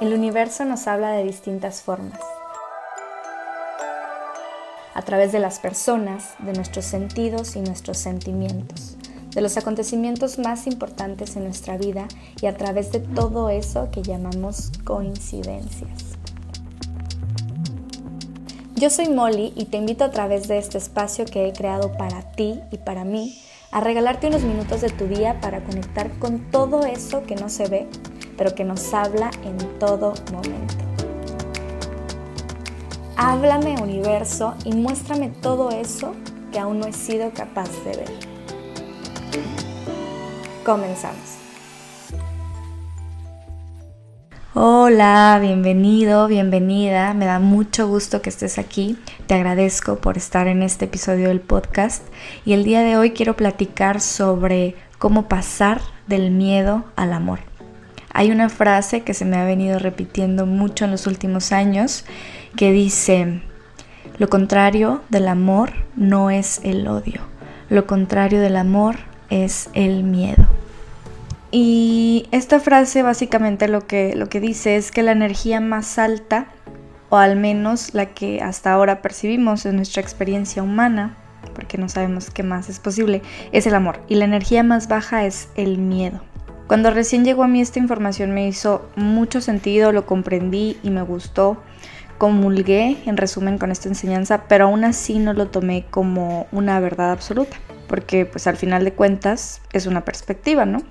[0.00, 2.20] El universo nos habla de distintas formas.
[4.94, 8.96] A través de las personas, de nuestros sentidos y nuestros sentimientos,
[9.34, 12.06] de los acontecimientos más importantes en nuestra vida
[12.40, 15.90] y a través de todo eso que llamamos coincidencias.
[18.76, 22.22] Yo soy Molly y te invito a través de este espacio que he creado para
[22.22, 23.36] ti y para mí
[23.72, 27.66] a regalarte unos minutos de tu día para conectar con todo eso que no se
[27.66, 27.88] ve
[28.38, 30.74] pero que nos habla en todo momento.
[33.16, 36.14] Háblame universo y muéstrame todo eso
[36.52, 38.10] que aún no he sido capaz de ver.
[40.64, 41.36] Comenzamos.
[44.54, 47.14] Hola, bienvenido, bienvenida.
[47.14, 48.98] Me da mucho gusto que estés aquí.
[49.26, 52.04] Te agradezco por estar en este episodio del podcast.
[52.44, 57.47] Y el día de hoy quiero platicar sobre cómo pasar del miedo al amor.
[58.12, 62.04] Hay una frase que se me ha venido repitiendo mucho en los últimos años
[62.56, 63.42] que dice,
[64.18, 67.20] lo contrario del amor no es el odio,
[67.68, 68.96] lo contrario del amor
[69.30, 70.46] es el miedo.
[71.50, 76.48] Y esta frase básicamente lo que, lo que dice es que la energía más alta,
[77.08, 81.16] o al menos la que hasta ahora percibimos en nuestra experiencia humana,
[81.54, 83.22] porque no sabemos qué más es posible,
[83.52, 84.00] es el amor.
[84.08, 86.20] Y la energía más baja es el miedo.
[86.68, 91.00] Cuando recién llegó a mí esta información me hizo mucho sentido, lo comprendí y me
[91.00, 91.56] gustó.
[92.18, 97.10] Comulgué en resumen con esta enseñanza, pero aún así no lo tomé como una verdad
[97.10, 100.82] absoluta, porque pues al final de cuentas es una perspectiva, ¿no?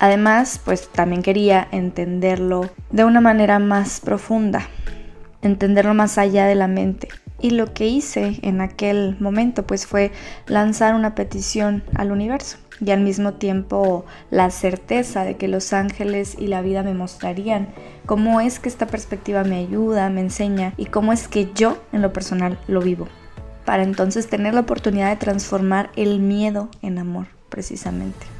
[0.00, 4.68] Además, pues también quería entenderlo de una manera más profunda,
[5.40, 7.08] entenderlo más allá de la mente.
[7.40, 10.12] Y lo que hice en aquel momento pues fue
[10.46, 16.36] lanzar una petición al universo y al mismo tiempo la certeza de que los ángeles
[16.38, 17.68] y la vida me mostrarían
[18.06, 22.02] cómo es que esta perspectiva me ayuda, me enseña y cómo es que yo en
[22.02, 23.08] lo personal lo vivo.
[23.64, 28.35] Para entonces tener la oportunidad de transformar el miedo en amor, precisamente.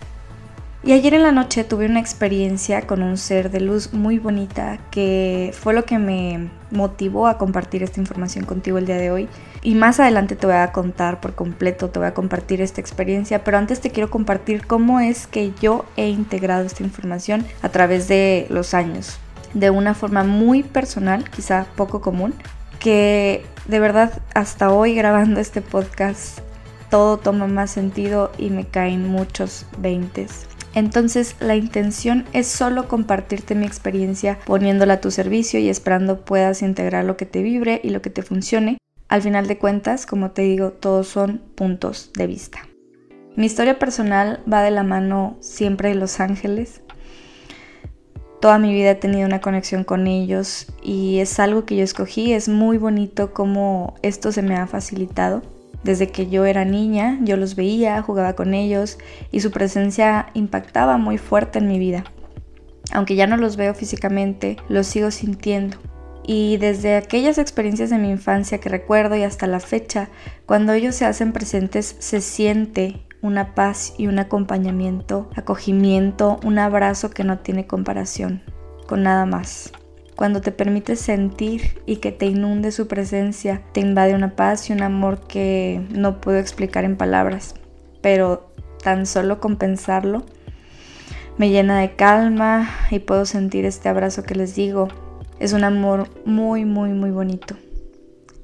[0.87, 4.79] Y ayer en la noche tuve una experiencia con un ser de luz muy bonita
[4.93, 9.29] que fue lo que me motivó a compartir esta información contigo el día de hoy.
[9.63, 13.43] Y más adelante te voy a contar por completo, te voy a compartir esta experiencia,
[13.43, 18.07] pero antes te quiero compartir cómo es que yo he integrado esta información a través
[18.07, 19.19] de los años,
[19.55, 22.33] de una forma muy personal, quizá poco común,
[22.79, 26.39] que de verdad hasta hoy grabando este podcast
[26.91, 33.55] todo toma más sentido y me caen muchos veintes entonces la intención es solo compartirte
[33.55, 37.89] mi experiencia poniéndola a tu servicio y esperando puedas integrar lo que te vibre y
[37.89, 38.77] lo que te funcione.
[39.09, 42.59] Al final de cuentas, como te digo, todos son puntos de vista.
[43.37, 46.83] Mi historia personal va de la mano siempre de los ángeles.
[48.43, 52.35] Toda mi vida he tenido una conexión con ellos y es algo que yo escogí.
[52.35, 55.41] Es muy bonito cómo esto se me ha facilitado.
[55.87, 58.99] Desde que yo era niña, yo los veía, jugaba con ellos
[59.31, 62.03] y su presencia impactaba muy fuerte en mi vida.
[62.91, 65.77] Aunque ya no los veo físicamente, los sigo sintiendo.
[66.27, 70.09] Y desde aquellas experiencias de mi infancia que recuerdo y hasta la fecha,
[70.45, 77.11] cuando ellos se hacen presentes se siente una paz y un acompañamiento, acogimiento, un abrazo
[77.11, 78.43] que no tiene comparación
[78.89, 79.71] con nada más.
[80.17, 84.73] Cuando te permites sentir y que te inunde su presencia, te invade una paz y
[84.73, 87.55] un amor que no puedo explicar en palabras,
[88.01, 88.51] pero
[88.83, 90.25] tan solo con pensarlo
[91.39, 94.89] me llena de calma y puedo sentir este abrazo que les digo.
[95.39, 97.57] Es un amor muy, muy, muy bonito.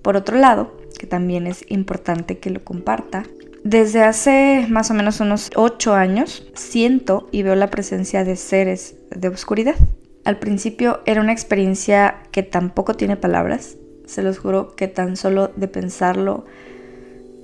[0.03, 3.23] Por otro lado, que también es importante que lo comparta,
[3.65, 8.97] desde hace más o menos unos 8 años siento y veo la presencia de seres
[9.11, 9.77] de oscuridad.
[10.25, 13.77] Al principio era una experiencia que tampoco tiene palabras.
[14.07, 16.45] Se los juro que tan solo de pensarlo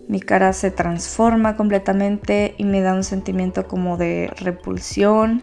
[0.08, 5.42] mi cara se transforma completamente y me da un sentimiento como de repulsión.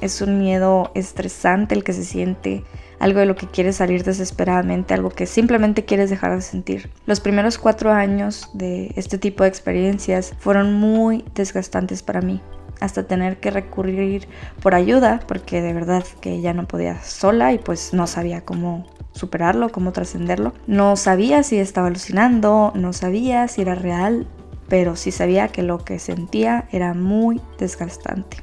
[0.00, 2.64] Es un miedo estresante el que se siente,
[2.98, 6.90] algo de lo que quieres salir desesperadamente, algo que simplemente quieres dejar de sentir.
[7.06, 12.42] Los primeros cuatro años de este tipo de experiencias fueron muy desgastantes para mí
[12.82, 14.28] hasta tener que recurrir
[14.60, 18.86] por ayuda, porque de verdad que ya no podía sola y pues no sabía cómo
[19.12, 20.52] superarlo, cómo trascenderlo.
[20.66, 24.26] No sabía si estaba alucinando, no sabía si era real,
[24.68, 28.38] pero sí sabía que lo que sentía era muy desgastante.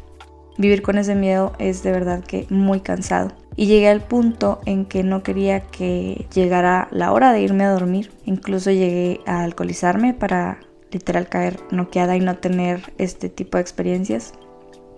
[0.58, 3.32] Vivir con ese miedo es de verdad que muy cansado.
[3.56, 7.72] Y llegué al punto en que no quería que llegara la hora de irme a
[7.72, 8.12] dormir.
[8.26, 10.60] Incluso llegué a alcoholizarme para
[10.92, 14.34] literal caer noqueada y no tener este tipo de experiencias.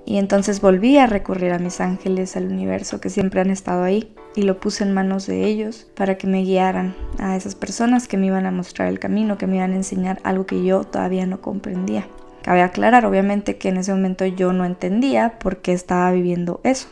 [0.06, 4.16] Y entonces volví a recurrir a mis ángeles, al universo que siempre han estado ahí,
[4.36, 8.18] y lo puse en manos de ellos para que me guiaran a esas personas que
[8.18, 11.26] me iban a mostrar el camino, que me iban a enseñar algo que yo todavía
[11.26, 12.08] no comprendía.
[12.42, 16.88] Cabe aclarar, obviamente, que en ese momento yo no entendía por qué estaba viviendo eso.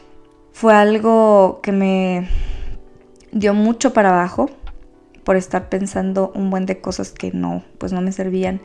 [0.51, 2.27] Fue algo que me
[3.31, 4.49] dio mucho para abajo
[5.23, 8.61] por estar pensando un buen de cosas que no, pues no me servían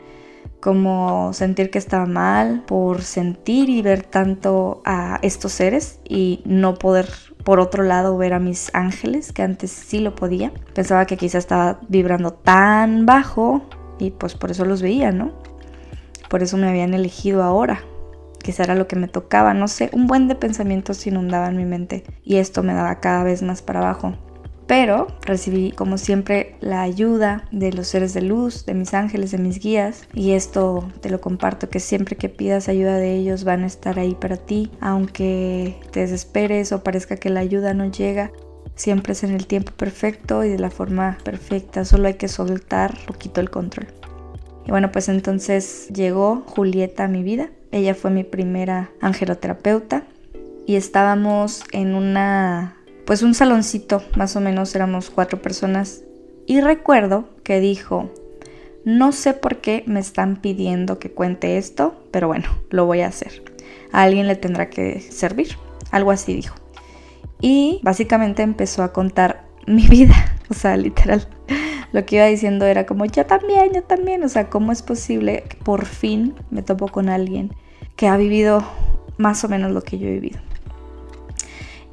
[0.59, 6.75] como sentir que estaba mal, por sentir y ver tanto a estos seres y no
[6.75, 7.07] poder
[7.43, 10.51] por otro lado ver a mis ángeles, que antes sí lo podía.
[10.73, 13.61] Pensaba que quizá estaba vibrando tan bajo
[13.99, 15.31] y pues por eso los veía, ¿no?
[16.29, 17.83] Por eso me habían elegido ahora.
[18.41, 22.03] Quizá era lo que me tocaba, no sé, un buen de pensamientos inundaban mi mente
[22.23, 24.15] y esto me daba cada vez más para abajo.
[24.67, 29.37] Pero recibí como siempre la ayuda de los seres de luz, de mis ángeles, de
[29.37, 30.07] mis guías.
[30.13, 33.99] Y esto te lo comparto, que siempre que pidas ayuda de ellos van a estar
[33.99, 34.71] ahí para ti.
[34.79, 38.31] Aunque te desesperes o parezca que la ayuda no llega,
[38.75, 41.85] siempre es en el tiempo perfecto y de la forma perfecta.
[41.85, 43.87] Solo hay que soltar poquito el control.
[44.65, 47.49] Y bueno, pues entonces llegó Julieta a mi vida.
[47.71, 50.05] Ella fue mi primera angeloterapeuta
[50.65, 56.01] y estábamos en una pues un saloncito, más o menos éramos cuatro personas.
[56.47, 58.11] Y recuerdo que dijo,
[58.83, 63.07] no sé por qué me están pidiendo que cuente esto, pero bueno, lo voy a
[63.07, 63.43] hacer.
[63.91, 65.57] A alguien le tendrá que servir.
[65.91, 66.55] Algo así dijo.
[67.41, 70.15] Y básicamente empezó a contar mi vida.
[70.49, 71.27] O sea, literal.
[71.91, 74.23] Lo que iba diciendo era como, yo también, yo también.
[74.23, 77.55] O sea, ¿cómo es posible que por fin me topo con alguien
[77.95, 78.63] que ha vivido
[79.17, 80.44] más o menos lo que yo he vivido?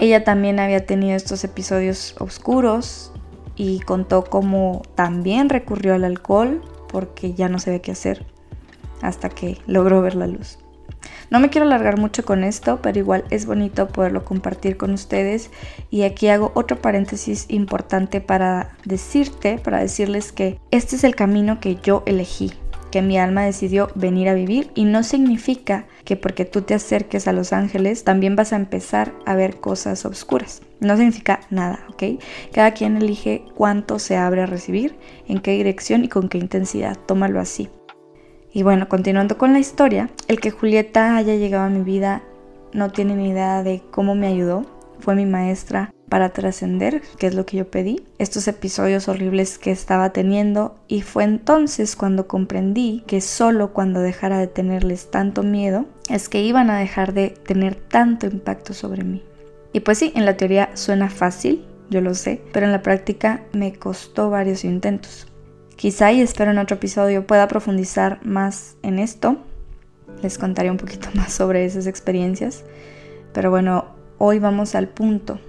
[0.02, 3.12] Ella también había tenido estos episodios oscuros
[3.54, 8.26] y contó cómo también recurrió al alcohol porque ya no sabía qué hacer
[9.00, 10.58] hasta que logró ver la luz.
[11.30, 15.52] No me quiero alargar mucho con esto, pero igual es bonito poderlo compartir con ustedes.
[15.88, 21.60] Y aquí hago otro paréntesis importante para decirte, para decirles que este es el camino
[21.60, 22.52] que yo elegí
[22.92, 27.26] que mi alma decidió venir a vivir y no significa que porque tú te acerques
[27.26, 30.62] a los ángeles también vas a empezar a ver cosas oscuras.
[30.78, 32.20] No significa nada, ¿ok?
[32.52, 34.94] Cada quien elige cuánto se abre a recibir,
[35.26, 36.96] en qué dirección y con qué intensidad.
[37.06, 37.70] Tómalo así.
[38.52, 42.22] Y bueno, continuando con la historia, el que Julieta haya llegado a mi vida
[42.74, 44.66] no tiene ni idea de cómo me ayudó.
[44.98, 49.70] Fue mi maestra, para trascender, que es lo que yo pedí, estos episodios horribles que
[49.70, 55.86] estaba teniendo y fue entonces cuando comprendí que solo cuando dejara de tenerles tanto miedo
[56.10, 59.24] es que iban a dejar de tener tanto impacto sobre mí.
[59.72, 63.44] Y pues sí, en la teoría suena fácil, yo lo sé, pero en la práctica
[63.54, 65.28] me costó varios intentos.
[65.76, 69.38] Quizá y espero en otro episodio pueda profundizar más en esto.
[70.22, 72.64] Les contaré un poquito más sobre esas experiencias.
[73.32, 73.86] Pero bueno,
[74.18, 75.40] hoy vamos al punto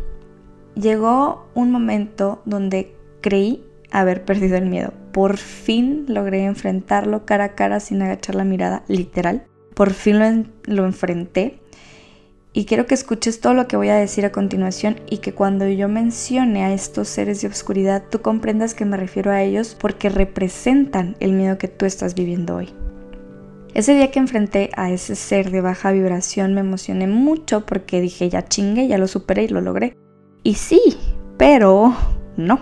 [0.75, 4.93] llegó un momento donde creí haber perdido el miedo.
[5.11, 9.45] Por fin logré enfrentarlo cara a cara sin agachar la mirada, literal.
[9.75, 11.59] Por fin lo, enfrenté.
[12.51, 15.67] Y quiero que escuches todo lo que voy a decir a continuación y que cuando
[15.67, 20.09] yo mencione a estos seres de oscuridad, tú comprendas que me refiero a ellos porque
[20.09, 22.69] representan el miedo que tú estás viviendo hoy.
[23.73, 28.29] Ese día que enfrenté a ese ser de baja vibración me emocioné mucho porque dije
[28.29, 29.95] ya chingue, ya lo superé y lo logré.
[30.43, 30.81] Y sí,
[31.37, 31.95] pero
[32.35, 32.59] no,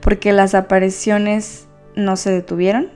[0.00, 2.88] porque las apariciones no se detuvieron,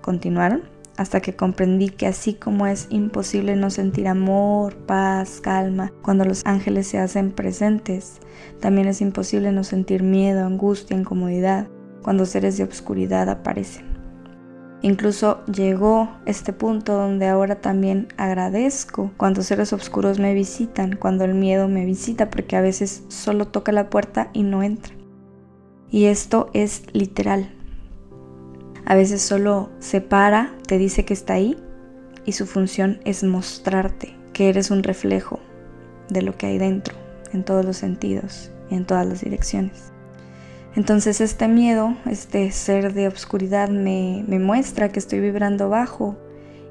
[0.00, 0.62] continuaron,
[0.96, 6.42] hasta que comprendí que así como es imposible no sentir amor, paz, calma, cuando los
[6.44, 8.20] ángeles se hacen presentes,
[8.60, 11.66] también es imposible no sentir miedo, angustia, incomodidad,
[12.02, 13.91] cuando seres de obscuridad aparecen.
[14.82, 21.34] Incluso llegó este punto donde ahora también agradezco cuando seres oscuros me visitan, cuando el
[21.34, 24.94] miedo me visita, porque a veces solo toca la puerta y no entra.
[25.88, 27.50] Y esto es literal.
[28.84, 31.56] A veces solo se para, te dice que está ahí
[32.24, 35.38] y su función es mostrarte que eres un reflejo
[36.08, 36.96] de lo que hay dentro,
[37.32, 39.92] en todos los sentidos en todas las direcciones.
[40.74, 46.16] Entonces este miedo, este ser de obscuridad me, me muestra que estoy vibrando bajo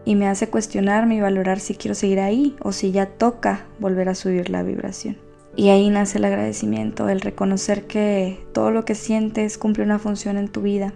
[0.06, 4.10] y me hace cuestionarme y valorar si quiero seguir ahí o si ya toca volver
[4.10, 5.18] a subir la vibración.
[5.56, 10.38] Y ahí nace el agradecimiento, el reconocer que todo lo que sientes cumple una función
[10.38, 10.94] en tu vida,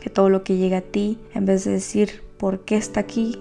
[0.00, 3.38] que todo lo que llega a ti, en vez de decir por qué está aquí,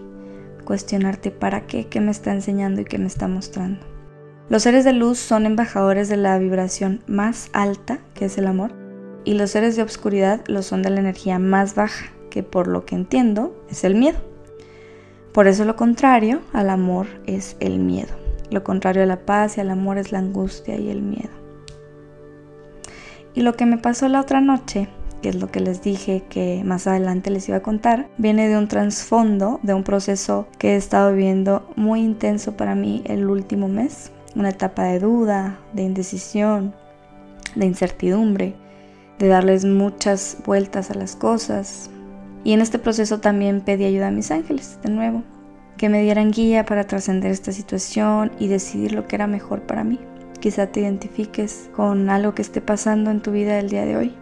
[0.66, 3.97] cuestionarte para qué, qué me está enseñando y qué me está mostrando.
[4.50, 8.72] Los seres de luz son embajadores de la vibración más alta, que es el amor,
[9.26, 12.86] y los seres de obscuridad lo son de la energía más baja, que por lo
[12.86, 14.20] que entiendo es el miedo.
[15.34, 18.14] Por eso lo contrario al amor es el miedo.
[18.50, 21.30] Lo contrario a la paz y al amor es la angustia y el miedo.
[23.34, 24.88] Y lo que me pasó la otra noche,
[25.22, 28.58] que es lo que les dije que más adelante les iba a contar, viene de
[28.58, 33.68] un trasfondo, de un proceso que he estado viviendo muy intenso para mí el último
[33.68, 34.14] mes.
[34.38, 36.76] Una etapa de duda, de indecisión,
[37.56, 38.54] de incertidumbre,
[39.18, 41.90] de darles muchas vueltas a las cosas.
[42.44, 45.24] Y en este proceso también pedí ayuda a mis ángeles, de nuevo,
[45.76, 49.84] que me dieran guía para trascender esta situación y decidir lo que era mejor para
[49.84, 50.00] mí.
[50.40, 54.14] Quizá te identifiques con algo que esté pasando en tu vida el día de hoy.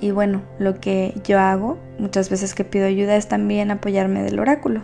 [0.00, 4.38] Y bueno, lo que yo hago muchas veces que pido ayuda es también apoyarme del
[4.38, 4.82] oráculo.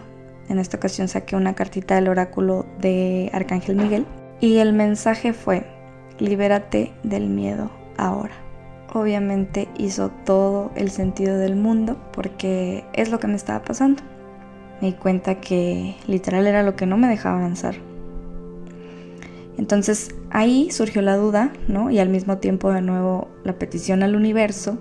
[0.48, 4.04] En esta ocasión saqué una cartita del oráculo de Arcángel Miguel
[4.40, 5.66] y el mensaje fue,
[6.18, 8.34] libérate del miedo ahora.
[8.92, 14.02] Obviamente hizo todo el sentido del mundo porque es lo que me estaba pasando.
[14.80, 17.74] Me di cuenta que literal era lo que no me dejaba avanzar.
[19.58, 21.90] Entonces ahí surgió la duda, ¿no?
[21.90, 24.78] Y al mismo tiempo de nuevo la petición al universo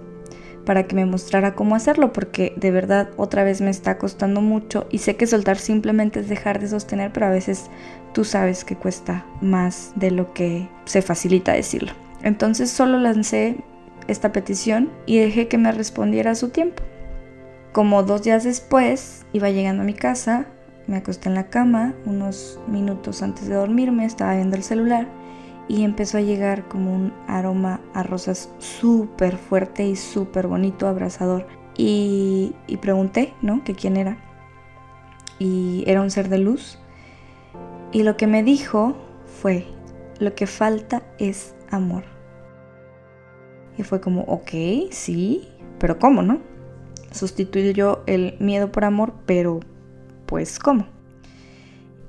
[0.67, 4.85] para que me mostrara cómo hacerlo, porque de verdad otra vez me está costando mucho
[4.91, 7.67] y sé que soltar simplemente es dejar de sostener, pero a veces
[8.13, 11.93] tú sabes que cuesta más de lo que se facilita decirlo.
[12.21, 13.63] Entonces solo lancé
[14.09, 16.83] esta petición y dejé que me respondiera a su tiempo.
[17.71, 20.47] Como dos días después iba llegando a mi casa,
[20.85, 25.07] me acosté en la cama unos minutos antes de dormirme, estaba viendo el celular
[25.67, 31.45] y empezó a llegar como un aroma a rosas súper fuerte y súper bonito, abrazador.
[31.75, 33.63] Y, y, pregunté, ¿no?
[33.63, 34.17] Que quién era.
[35.39, 36.79] Y era un ser de luz.
[37.91, 38.95] Y lo que me dijo
[39.41, 39.65] fue,
[40.19, 42.03] lo que falta es amor.
[43.77, 46.39] Y fue como, ok, sí, pero ¿cómo, no?
[47.11, 49.59] Sustituyó el miedo por amor, pero
[50.25, 50.87] pues ¿cómo?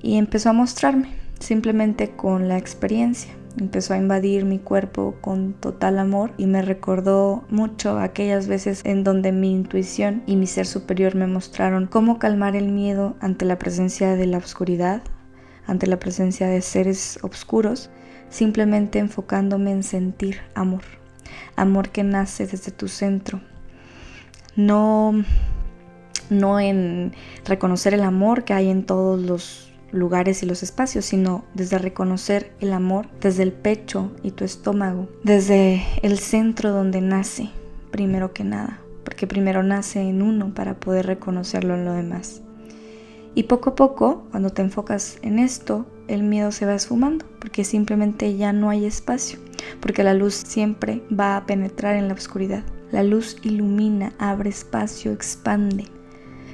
[0.01, 5.99] Y empezó a mostrarme, simplemente con la experiencia empezó a invadir mi cuerpo con total
[5.99, 11.15] amor y me recordó mucho aquellas veces en donde mi intuición y mi ser superior
[11.15, 15.01] me mostraron cómo calmar el miedo ante la presencia de la oscuridad,
[15.65, 17.89] ante la presencia de seres oscuros,
[18.29, 20.83] simplemente enfocándome en sentir amor,
[21.55, 23.41] amor que nace desde tu centro.
[24.55, 25.13] No
[26.29, 27.13] no en
[27.45, 32.53] reconocer el amor que hay en todos los lugares y los espacios, sino desde reconocer
[32.59, 37.49] el amor desde el pecho y tu estómago, desde el centro donde nace,
[37.91, 42.41] primero que nada, porque primero nace en uno para poder reconocerlo en lo demás.
[43.35, 47.63] Y poco a poco, cuando te enfocas en esto, el miedo se va esfumando, porque
[47.63, 49.39] simplemente ya no hay espacio,
[49.79, 52.63] porque la luz siempre va a penetrar en la oscuridad.
[52.91, 55.85] La luz ilumina, abre espacio, expande.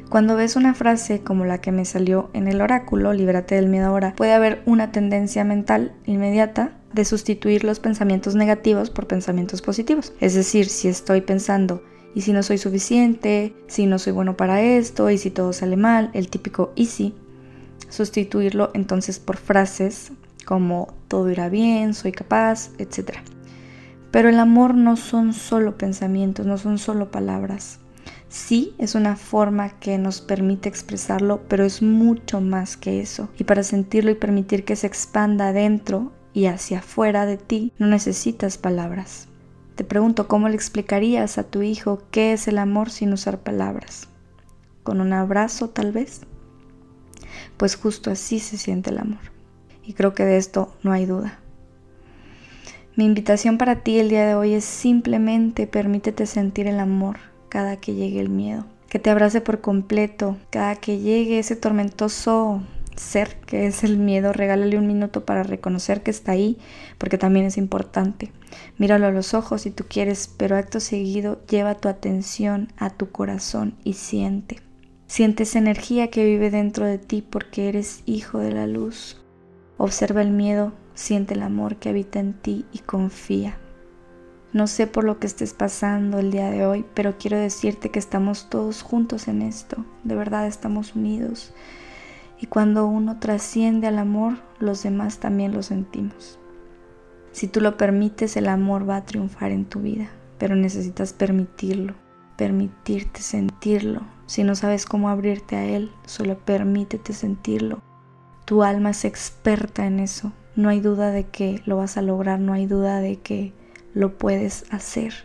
[0.09, 3.88] Cuando ves una frase como la que me salió en el oráculo, libérate del miedo
[3.88, 10.13] ahora, puede haber una tendencia mental inmediata de sustituir los pensamientos negativos por pensamientos positivos.
[10.19, 11.83] Es decir, si estoy pensando,
[12.13, 13.55] ¿y si no soy suficiente?
[13.67, 15.09] ¿Si no soy bueno para esto?
[15.09, 16.12] ¿Y si todo sale mal?
[16.13, 17.15] El típico ¿y si?
[17.89, 20.12] Sustituirlo entonces por frases
[20.45, 23.17] como todo irá bien, soy capaz, etc.
[24.12, 27.79] Pero el amor no son solo pensamientos, no son solo palabras.
[28.36, 33.30] Sí, es una forma que nos permite expresarlo, pero es mucho más que eso.
[33.39, 37.88] Y para sentirlo y permitir que se expanda adentro y hacia afuera de ti, no
[37.88, 39.30] necesitas palabras.
[39.75, 44.10] Te pregunto, ¿cómo le explicarías a tu hijo qué es el amor sin usar palabras?
[44.84, 46.24] ¿Con un abrazo tal vez?
[47.56, 49.32] Pues justo así se siente el amor.
[49.82, 51.39] Y creo que de esto no hay duda.
[52.98, 57.77] Mi invitación para ti el día de hoy es simplemente permítete sentir el amor cada
[57.77, 58.65] que llegue el miedo.
[58.89, 62.62] Que te abrace por completo cada que llegue ese tormentoso
[62.97, 64.33] ser que es el miedo.
[64.33, 66.57] Regálale un minuto para reconocer que está ahí,
[66.97, 68.33] porque también es importante.
[68.77, 73.09] Míralo a los ojos si tú quieres, pero acto seguido lleva tu atención a tu
[73.09, 74.59] corazón y siente.
[75.07, 79.24] Siente esa energía que vive dentro de ti porque eres hijo de la luz.
[79.77, 83.57] Observa el miedo, siente el amor que habita en ti y confía.
[84.55, 88.00] No sé por lo que estés pasando el día de hoy, pero quiero decirte que
[88.00, 89.83] estamos todos juntos en esto.
[90.05, 91.53] De verdad estamos unidos.
[92.39, 96.39] Y cuando uno trasciende al amor, los demás también lo sentimos.
[97.33, 100.07] Si tú lo permites, el amor va a triunfar en tu vida,
[100.38, 101.93] pero necesitas permitirlo,
[102.38, 104.03] permitirte sentirlo.
[104.25, 107.81] Si no sabes cómo abrirte a él, solo permítete sentirlo.
[108.45, 110.31] Tu alma es experta en eso.
[110.55, 113.53] No hay duda de que lo vas a lograr, no hay duda de que
[113.96, 115.16] lo puedes hacer.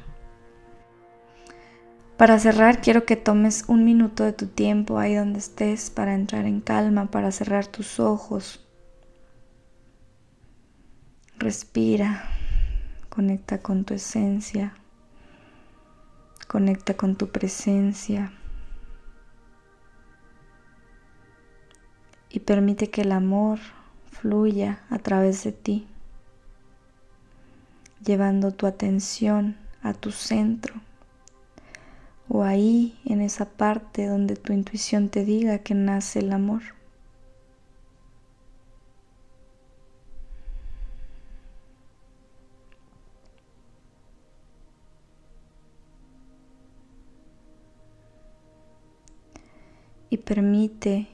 [2.16, 6.46] Para cerrar, quiero que tomes un minuto de tu tiempo ahí donde estés para entrar
[6.46, 8.66] en calma, para cerrar tus ojos.
[11.38, 12.24] Respira,
[13.08, 14.74] conecta con tu esencia,
[16.46, 18.32] conecta con tu presencia
[22.28, 23.58] y permite que el amor
[24.10, 25.88] fluya a través de ti,
[28.04, 30.74] llevando tu atención a tu centro
[32.30, 36.62] o ahí en esa parte donde tu intuición te diga que nace el amor.
[50.08, 51.08] Y permite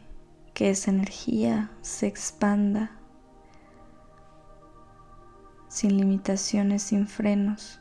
[0.52, 2.93] que esa energía se expanda
[5.76, 7.80] sin limitaciones, sin frenos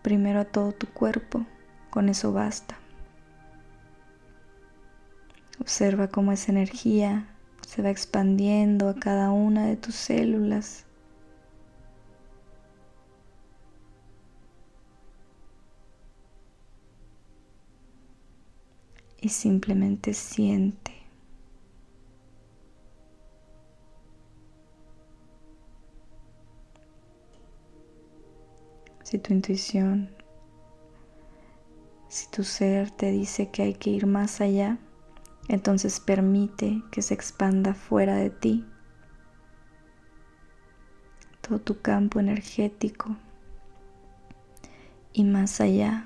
[0.00, 1.44] primero a todo tu cuerpo,
[1.90, 2.78] con eso basta.
[5.60, 7.26] Observa cómo esa energía
[7.60, 10.86] se va expandiendo a cada una de tus células.
[19.20, 20.97] Y simplemente siente.
[29.08, 30.10] Si tu intuición,
[32.10, 34.76] si tu ser te dice que hay que ir más allá,
[35.48, 38.66] entonces permite que se expanda fuera de ti
[41.40, 43.16] todo tu campo energético
[45.14, 46.04] y más allá.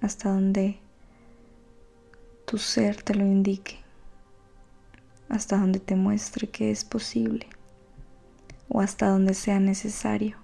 [0.00, 0.78] hasta donde
[2.46, 3.87] tu ser te lo indique
[5.28, 7.46] hasta donde te muestre que es posible
[8.68, 10.36] o hasta donde sea necesario.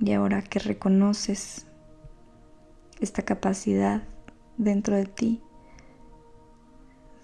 [0.00, 1.66] Y ahora que reconoces
[3.00, 4.02] esta capacidad
[4.56, 5.42] dentro de ti,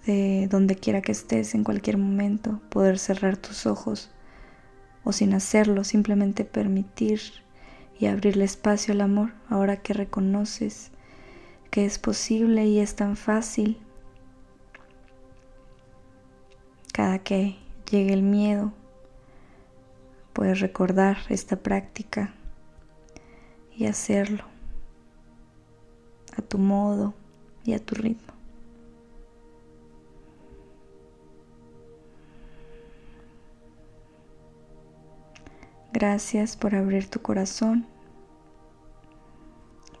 [0.05, 4.09] de donde quiera que estés en cualquier momento, poder cerrar tus ojos
[5.03, 7.21] o sin hacerlo, simplemente permitir
[7.99, 10.90] y abrirle espacio al amor, ahora que reconoces
[11.71, 13.79] que es posible y es tan fácil.
[16.93, 17.57] Cada que
[17.89, 18.73] llegue el miedo,
[20.33, 22.33] puedes recordar esta práctica
[23.75, 24.43] y hacerlo
[26.37, 27.13] a tu modo
[27.63, 28.33] y a tu ritmo.
[35.93, 37.85] Gracias por abrir tu corazón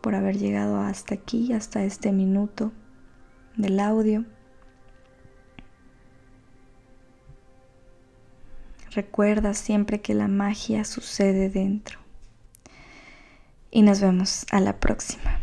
[0.01, 2.71] por haber llegado hasta aquí, hasta este minuto
[3.55, 4.25] del audio.
[8.91, 11.99] Recuerda siempre que la magia sucede dentro.
[13.69, 15.40] Y nos vemos a la próxima.